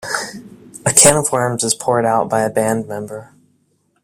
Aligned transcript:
A 0.83 0.91
can 0.91 1.15
of 1.17 1.31
worms 1.31 1.63
is 1.63 1.75
poured 1.75 2.07
out 2.07 2.27
by 2.27 2.41
a 2.41 2.49
band 2.49 2.87
member. 2.87 3.33